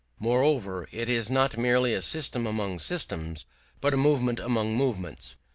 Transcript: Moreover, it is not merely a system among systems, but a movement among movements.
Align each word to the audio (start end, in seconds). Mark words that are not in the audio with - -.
Moreover, 0.17 0.89
it 0.91 1.09
is 1.09 1.29
not 1.29 1.59
merely 1.59 1.93
a 1.93 2.01
system 2.01 2.47
among 2.47 2.79
systems, 2.79 3.45
but 3.81 3.93
a 3.93 3.97
movement 3.97 4.39
among 4.39 4.75
movements. 4.75 5.35